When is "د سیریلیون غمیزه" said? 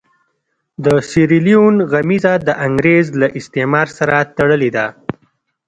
0.85-2.33